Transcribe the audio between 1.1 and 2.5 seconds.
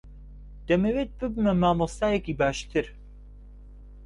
ببمە مامۆستایەکی